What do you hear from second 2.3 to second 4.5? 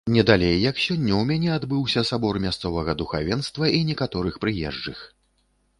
мясцовага духавенства і некаторых